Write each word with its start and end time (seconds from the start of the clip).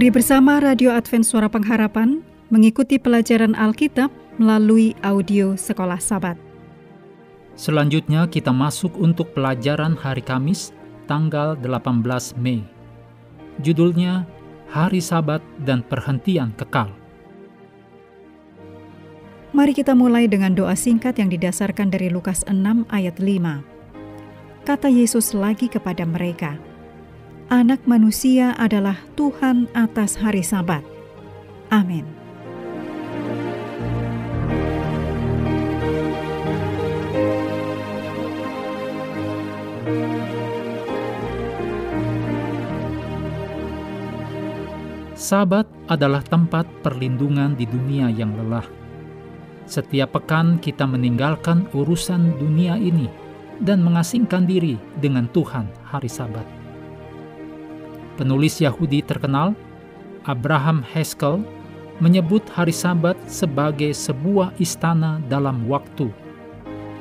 Mari 0.00 0.16
bersama 0.16 0.56
Radio 0.64 0.96
Advent 0.96 1.28
Suara 1.28 1.52
Pengharapan 1.52 2.24
mengikuti 2.48 2.96
pelajaran 2.96 3.52
Alkitab 3.52 4.08
melalui 4.40 4.96
audio 5.04 5.60
Sekolah 5.60 6.00
Sabat. 6.00 6.40
Selanjutnya 7.52 8.24
kita 8.24 8.48
masuk 8.48 8.96
untuk 8.96 9.36
pelajaran 9.36 10.00
hari 10.00 10.24
Kamis 10.24 10.72
tanggal 11.04 11.52
18 11.60 12.00
Mei. 12.40 12.64
Judulnya 13.60 14.24
Hari 14.72 15.04
Sabat 15.04 15.44
dan 15.68 15.84
Perhentian 15.84 16.56
Kekal. 16.56 16.88
Mari 19.52 19.76
kita 19.76 19.92
mulai 19.92 20.24
dengan 20.32 20.56
doa 20.56 20.80
singkat 20.80 21.20
yang 21.20 21.28
didasarkan 21.28 21.92
dari 21.92 22.08
Lukas 22.08 22.40
6 22.48 22.88
ayat 22.88 23.20
5. 23.20 24.64
Kata 24.64 24.88
Yesus 24.88 25.36
lagi 25.36 25.68
kepada 25.68 26.08
mereka, 26.08 26.56
Anak 27.50 27.82
manusia 27.82 28.54
adalah 28.62 28.94
Tuhan 29.18 29.66
atas 29.74 30.14
hari 30.14 30.38
Sabat. 30.38 30.86
Amin. 31.74 32.06
Sabat 45.18 45.66
adalah 45.90 46.22
tempat 46.22 46.70
perlindungan 46.86 47.58
di 47.58 47.66
dunia 47.66 48.14
yang 48.14 48.30
lelah. 48.38 48.70
Setiap 49.66 50.22
pekan 50.22 50.62
kita 50.62 50.86
meninggalkan 50.86 51.66
urusan 51.74 52.30
dunia 52.38 52.78
ini 52.78 53.10
dan 53.58 53.82
mengasingkan 53.82 54.46
diri 54.46 54.78
dengan 55.02 55.26
Tuhan 55.34 55.66
hari 55.90 56.06
Sabat. 56.06 56.59
Penulis 58.20 58.60
Yahudi 58.60 59.00
terkenal, 59.00 59.56
Abraham 60.28 60.84
Haskell, 60.84 61.40
menyebut 62.04 62.44
hari 62.52 62.68
Sabat 62.68 63.16
sebagai 63.24 63.96
sebuah 63.96 64.52
istana 64.60 65.24
dalam 65.32 65.64
waktu. 65.64 66.12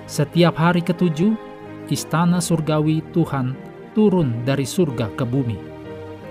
Setiap 0.07 0.55
hari 0.55 0.79
ketujuh, 0.79 1.35
istana 1.91 2.39
surgawi 2.39 3.03
Tuhan 3.11 3.51
turun 3.91 4.47
dari 4.47 4.63
surga 4.63 5.11
ke 5.19 5.27
bumi, 5.27 5.59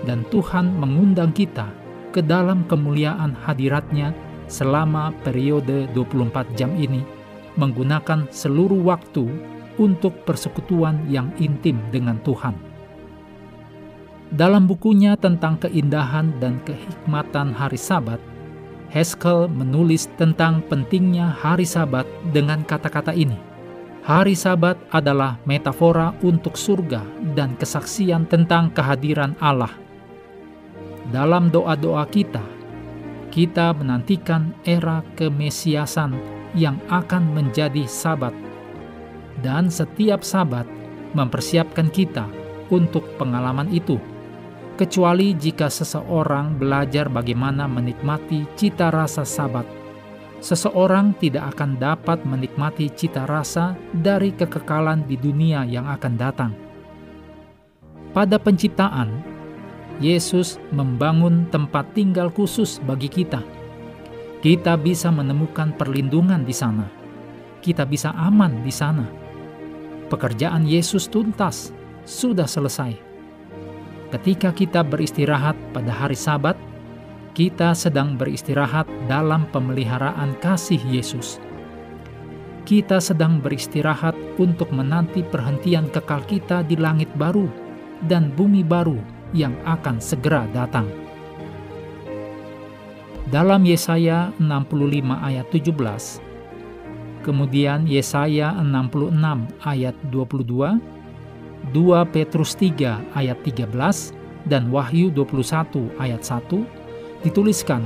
dan 0.09 0.25
Tuhan 0.33 0.73
mengundang 0.81 1.37
kita 1.37 1.69
ke 2.09 2.25
dalam 2.25 2.65
kemuliaan 2.65 3.37
hadiratnya 3.45 4.09
selama 4.49 5.13
periode 5.21 5.85
24 5.93 6.57
jam 6.57 6.73
ini 6.73 7.05
menggunakan 7.61 8.25
seluruh 8.33 8.81
waktu 8.81 9.29
untuk 9.77 10.25
persekutuan 10.25 11.05
yang 11.05 11.29
intim 11.37 11.77
dengan 11.93 12.17
Tuhan. 12.25 12.68
Dalam 14.29 14.69
bukunya 14.69 15.17
tentang 15.17 15.57
keindahan 15.57 16.37
dan 16.37 16.61
kehikmatan 16.61 17.53
hari 17.53 17.77
Sabat, 17.81 18.21
Haskell 18.93 19.49
menulis 19.49 20.09
tentang 20.17 20.61
pentingnya 20.65 21.33
hari 21.33 21.65
Sabat 21.65 22.05
dengan 22.29 22.61
kata-kata 22.65 23.13
ini. 23.13 23.37
Hari 24.05 24.33
Sabat 24.33 24.77
adalah 24.93 25.37
metafora 25.45 26.13
untuk 26.21 26.57
surga 26.57 27.01
dan 27.33 27.57
kesaksian 27.57 28.25
tentang 28.29 28.69
kehadiran 28.73 29.33
Allah 29.41 29.89
dalam 31.09 31.49
doa-doa 31.49 32.05
kita, 32.05 32.41
kita 33.33 33.73
menantikan 33.73 34.53
era 34.61 35.01
kemesiasan 35.17 36.13
yang 36.53 36.77
akan 36.85 37.33
menjadi 37.33 37.85
sabat. 37.89 38.33
Dan 39.41 39.73
setiap 39.73 40.21
sabat 40.21 40.69
mempersiapkan 41.17 41.89
kita 41.89 42.29
untuk 42.69 43.01
pengalaman 43.17 43.73
itu. 43.73 43.97
Kecuali 44.79 45.35
jika 45.35 45.67
seseorang 45.67 46.55
belajar 46.55 47.11
bagaimana 47.11 47.67
menikmati 47.67 48.47
cita 48.55 48.87
rasa 48.87 49.27
sabat, 49.27 49.67
seseorang 50.39 51.19
tidak 51.19 51.51
akan 51.51 51.75
dapat 51.75 52.23
menikmati 52.23 52.87
cita 52.87 53.27
rasa 53.27 53.75
dari 53.91 54.31
kekekalan 54.31 55.03
di 55.03 55.19
dunia 55.19 55.67
yang 55.67 55.83
akan 55.83 56.13
datang. 56.15 56.55
Pada 58.15 58.39
penciptaan, 58.39 59.19
Yesus 59.99 60.55
membangun 60.71 61.51
tempat 61.51 61.91
tinggal 61.91 62.31
khusus 62.31 62.79
bagi 62.87 63.11
kita. 63.11 63.43
Kita 64.39 64.79
bisa 64.79 65.11
menemukan 65.11 65.75
perlindungan 65.75 66.47
di 66.47 66.55
sana. 66.55 66.87
Kita 67.59 67.83
bisa 67.83 68.15
aman 68.15 68.63
di 68.63 68.71
sana. 68.71 69.03
Pekerjaan 70.07 70.63
Yesus 70.63 71.11
tuntas, 71.11 71.75
sudah 72.07 72.47
selesai. 72.47 73.08
Ketika 74.09 74.49
kita 74.49 74.81
beristirahat 74.81 75.53
pada 75.69 75.93
hari 75.93 76.17
Sabat, 76.17 76.57
kita 77.37 77.77
sedang 77.77 78.17
beristirahat 78.17 78.89
dalam 79.05 79.45
pemeliharaan 79.53 80.33
kasih 80.41 80.81
Yesus. 80.81 81.37
Kita 82.65 82.97
sedang 82.97 83.37
beristirahat 83.37 84.17
untuk 84.41 84.73
menanti 84.73 85.21
perhentian 85.21 85.93
kekal 85.93 86.25
kita 86.25 86.65
di 86.65 86.73
langit 86.73 87.09
baru 87.21 87.45
dan 88.09 88.33
bumi 88.33 88.65
baru 88.65 88.97
yang 89.37 89.53
akan 89.61 90.01
segera 90.01 90.49
datang. 90.57 90.89
Dalam 93.29 93.61
Yesaya 93.61 94.33
65 94.41 95.05
ayat 95.21 95.45
17, 95.53 96.17
kemudian 97.21 97.85
Yesaya 97.85 98.57
66 98.57 99.13
ayat 99.61 99.93
22, 100.09 100.98
2 101.71 102.13
Petrus 102.13 102.55
3 102.57 103.13
ayat 103.13 103.37
13, 103.43 104.15
dan 104.47 104.71
Wahyu 104.71 105.11
21 105.11 105.91
ayat 105.99 106.21
1 106.23 107.25
dituliskan 107.27 107.83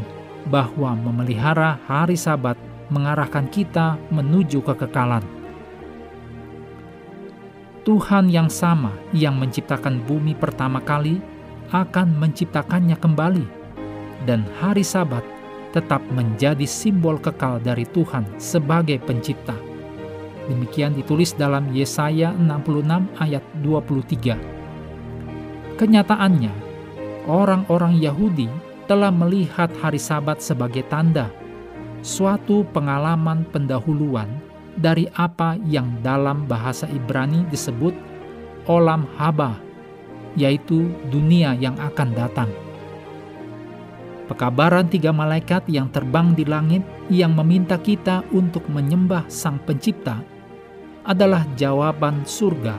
bahwa 0.48 0.94
memelihara 0.94 1.82
hari 1.90 2.16
sabat 2.16 2.56
mengarahkan 2.94 3.50
kita 3.50 3.98
menuju 4.14 4.62
kekekalan. 4.62 5.26
Tuhan 7.84 8.32
yang 8.32 8.48
sama 8.48 8.96
yang 9.12 9.36
menciptakan 9.36 10.00
bumi 10.08 10.40
pertama 10.40 10.80
kali 10.80 11.20
akan 11.74 12.16
menciptakannya 12.16 12.96
kembali, 12.96 13.44
dan 14.24 14.48
hari 14.62 14.86
Sabat 14.86 15.26
tetap 15.76 16.00
menjadi 16.14 16.64
simbol 16.64 17.18
kekal 17.20 17.60
dari 17.60 17.84
Tuhan 17.90 18.24
sebagai 18.40 19.02
pencipta. 19.04 19.58
Demikian 20.44 20.92
ditulis 20.92 21.32
dalam 21.32 21.72
Yesaya 21.72 22.36
66 22.36 22.84
ayat 23.16 23.44
23. 23.64 25.80
Kenyataannya, 25.80 26.52
orang-orang 27.32 27.96
Yahudi 27.96 28.52
telah 28.84 29.10
melihat 29.10 29.72
hari 29.80 29.96
Sabat 29.96 30.44
sebagai 30.44 30.84
tanda 30.92 31.32
suatu 32.04 32.68
pengalaman 32.76 33.48
pendahuluan 33.48 34.28
dari 34.76 35.08
apa 35.16 35.56
yang 35.64 35.88
dalam 36.04 36.44
bahasa 36.44 36.92
Ibrani 36.92 37.48
disebut 37.48 37.96
olam 38.68 39.08
haba 39.16 39.56
yaitu 40.36 40.92
dunia 41.08 41.56
yang 41.56 41.80
akan 41.80 42.12
datang. 42.12 42.52
Pekabaran 44.28 44.92
tiga 44.92 45.16
malaikat 45.16 45.64
yang 45.72 45.88
terbang 45.94 46.36
di 46.36 46.44
langit 46.44 46.84
yang 47.08 47.32
meminta 47.32 47.80
kita 47.80 48.28
untuk 48.34 48.66
menyembah 48.68 49.30
Sang 49.30 49.62
Pencipta 49.62 50.33
adalah 51.04 51.44
jawaban 51.60 52.24
surga 52.24 52.76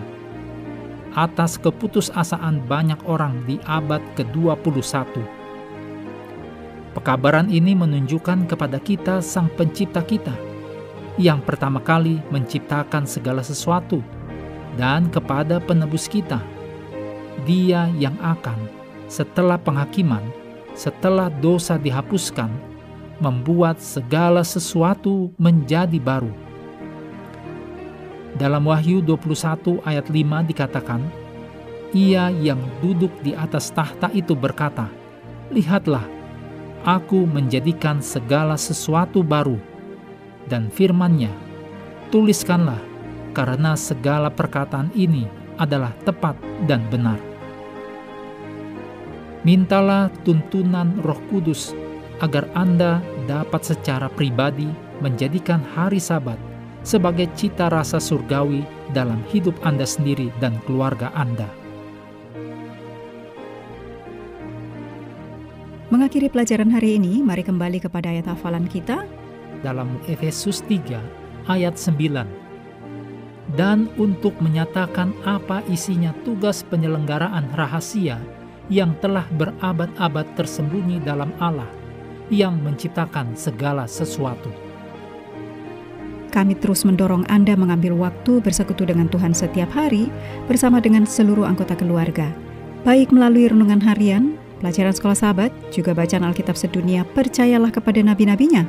atas 1.15 1.61
keputusasaan 1.63 2.67
banyak 2.67 2.99
orang 3.07 3.39
di 3.47 3.63
abad 3.69 4.03
ke-21. 4.19 5.15
Pekabaran 6.95 7.47
ini 7.51 7.75
menunjukkan 7.79 8.51
kepada 8.51 8.83
kita 8.83 9.23
Sang 9.23 9.51
Pencipta 9.55 10.03
kita 10.03 10.35
yang 11.15 11.39
pertama 11.39 11.79
kali 11.79 12.19
menciptakan 12.35 13.07
segala 13.07 13.47
sesuatu 13.47 14.03
dan 14.75 15.07
kepada 15.07 15.63
penebus 15.63 16.11
kita 16.11 16.43
dia 17.43 17.91
yang 17.99 18.15
akan, 18.23 18.57
setelah 19.11 19.59
penghakiman, 19.59 20.23
setelah 20.73 21.29
dosa 21.43 21.75
dihapuskan, 21.75 22.49
membuat 23.19 23.83
segala 23.83 24.47
sesuatu 24.47 25.35
menjadi 25.35 25.99
baru. 25.99 26.31
Dalam 28.35 28.67
Wahyu 28.67 28.99
21 28.99 29.79
ayat 29.87 30.11
5 30.11 30.51
dikatakan, 30.51 31.01
Ia 31.95 32.35
yang 32.35 32.59
duduk 32.83 33.15
di 33.23 33.31
atas 33.31 33.71
tahta 33.71 34.11
itu 34.11 34.35
berkata, 34.35 34.91
Lihatlah, 35.55 36.03
aku 36.83 37.31
menjadikan 37.31 38.03
segala 38.03 38.59
sesuatu 38.59 39.23
baru. 39.23 39.55
Dan 40.51 40.67
firmannya, 40.67 41.31
tuliskanlah, 42.11 42.83
karena 43.31 43.79
segala 43.79 44.35
perkataan 44.35 44.91
ini 44.99 45.31
adalah 45.55 45.95
tepat 46.03 46.35
dan 46.67 46.83
benar. 46.91 47.17
Mintalah 49.47 50.11
tuntunan 50.27 50.99
Roh 51.07 51.21
Kudus 51.31 51.71
agar 52.19 52.51
Anda 52.59 52.99
dapat 53.31 53.63
secara 53.63 54.11
pribadi 54.11 54.67
menjadikan 54.99 55.63
hari 55.63 56.03
Sabat 56.03 56.54
sebagai 56.85 57.33
cita 57.33 57.73
rasa 57.73 57.97
surgawi 57.97 58.63
dalam 58.93 59.25
hidup 59.33 59.57
Anda 59.65 59.89
sendiri 59.89 60.29
dan 60.39 60.61
keluarga 60.69 61.11
Anda. 61.17 61.49
Mengakhiri 65.89 66.29
pelajaran 66.29 66.69
hari 66.75 67.01
ini, 67.01 67.25
mari 67.25 67.41
kembali 67.41 67.81
kepada 67.81 68.13
ayat 68.13 68.29
hafalan 68.29 68.69
kita 68.69 69.09
dalam 69.65 69.97
Efesus 70.11 70.61
3 70.69 71.01
ayat 71.49 71.75
9. 71.81 72.25
Dan 73.55 73.93
untuk 74.01 74.35
menyatakan 74.41 75.13
apa 75.29 75.61
isinya 75.71 76.11
tugas 76.25 76.65
penyelenggaraan 76.67 77.47
rahasia 77.55 78.19
yang 78.73 78.97
telah 79.05 79.29
berabad-abad 79.37 80.25
tersembunyi 80.35 80.99
dalam 81.05 81.31
Allah 81.37 81.69
yang 82.33 82.57
menciptakan 82.65 83.37
segala 83.37 83.85
sesuatu. 83.85 84.64
Kami 86.35 86.59
terus 86.59 86.83
mendorong 86.83 87.23
Anda 87.31 87.55
mengambil 87.55 87.95
waktu 87.95 88.43
bersekutu 88.43 88.83
dengan 88.83 89.07
Tuhan 89.07 89.31
setiap 89.31 89.71
hari 89.71 90.11
bersama 90.51 90.83
dengan 90.83 91.07
seluruh 91.07 91.47
anggota 91.47 91.79
keluarga, 91.79 92.35
baik 92.83 93.15
melalui 93.15 93.47
renungan 93.47 93.79
harian, 93.79 94.35
pelajaran 94.59 94.91
sekolah 94.91 95.15
sahabat, 95.15 95.55
juga 95.71 95.95
bacaan 95.95 96.27
Alkitab 96.27 96.59
sedunia, 96.59 97.07
percayalah 97.15 97.71
kepada 97.71 98.03
nabi-nabinya, 98.03 98.67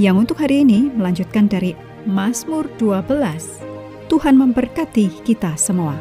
yang 0.00 0.16
untuk 0.16 0.40
hari 0.40 0.64
ini 0.64 0.88
melanjutkan 0.88 1.52
dari 1.52 1.76
Mazmur 2.08 2.64
12. 2.80 3.60
Tuhan 4.08 4.32
memberkati 4.40 5.20
kita 5.20 5.52
semua. 5.60 5.92